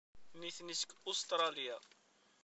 Nitni 0.39 0.73
seg 0.79 0.91
Ustṛalya. 1.11 1.77